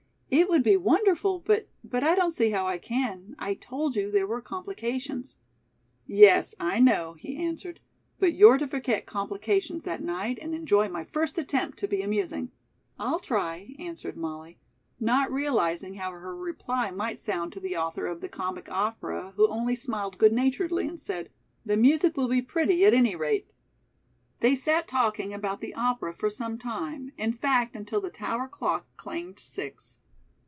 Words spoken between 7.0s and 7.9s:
he answered,